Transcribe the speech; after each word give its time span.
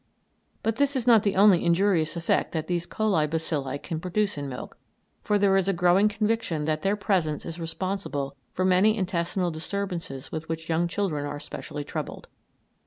But 0.63 0.77
this 0.77 0.95
is 0.95 1.05
not 1.05 1.21
the 1.21 1.35
only 1.35 1.63
injurious 1.63 2.15
effect 2.15 2.55
which 2.55 2.65
these 2.65 2.87
Coli 2.87 3.27
bacilli 3.29 3.77
can 3.83 3.99
produce 3.99 4.35
in 4.35 4.49
milk, 4.49 4.75
for 5.21 5.37
there 5.37 5.55
is 5.55 5.67
a 5.67 5.73
growing 5.73 6.07
conviction 6.09 6.65
that 6.65 6.81
their 6.81 6.95
presence 6.95 7.45
is 7.45 7.59
responsible 7.59 8.35
for 8.51 8.65
many 8.65 8.97
intestinal 8.97 9.51
disturbances 9.51 10.31
with 10.31 10.49
which 10.49 10.69
young 10.69 10.87
children 10.87 11.27
are 11.27 11.39
specially 11.39 11.83
troubled. 11.83 12.27